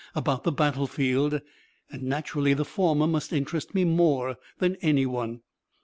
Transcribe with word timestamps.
about 0.15 0.41
the 0.43 0.51
battlefield, 0.51 1.41
and 1.91 2.01
naturally 2.01 2.55
the 2.55 2.65
former 2.65 3.05
must 3.05 3.31
interest 3.31 3.75
me 3.75 3.85
more 3.85 4.35
than 4.57 4.75
anyone. 4.77 5.41